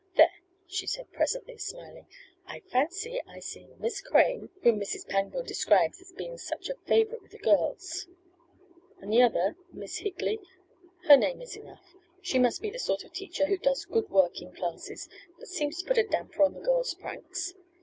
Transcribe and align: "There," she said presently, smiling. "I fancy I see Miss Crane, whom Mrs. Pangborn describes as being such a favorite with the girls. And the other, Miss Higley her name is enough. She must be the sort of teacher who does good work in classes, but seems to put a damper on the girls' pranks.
"There," 0.15 0.33
she 0.65 0.87
said 0.87 1.11
presently, 1.13 1.59
smiling. 1.59 2.07
"I 2.47 2.61
fancy 2.61 3.21
I 3.27 3.37
see 3.39 3.67
Miss 3.77 4.01
Crane, 4.01 4.49
whom 4.63 4.79
Mrs. 4.79 5.07
Pangborn 5.07 5.45
describes 5.45 6.01
as 6.01 6.11
being 6.11 6.39
such 6.39 6.69
a 6.69 6.75
favorite 6.87 7.21
with 7.21 7.33
the 7.33 7.37
girls. 7.37 8.07
And 8.99 9.13
the 9.13 9.21
other, 9.21 9.55
Miss 9.71 9.97
Higley 9.97 10.39
her 11.03 11.17
name 11.17 11.39
is 11.39 11.55
enough. 11.55 11.93
She 12.19 12.39
must 12.39 12.63
be 12.63 12.71
the 12.71 12.79
sort 12.79 13.03
of 13.03 13.13
teacher 13.13 13.45
who 13.45 13.57
does 13.59 13.85
good 13.85 14.09
work 14.09 14.41
in 14.41 14.53
classes, 14.55 15.07
but 15.37 15.47
seems 15.47 15.77
to 15.77 15.85
put 15.87 15.99
a 15.99 16.03
damper 16.03 16.41
on 16.41 16.55
the 16.55 16.61
girls' 16.61 16.95
pranks. 16.95 17.53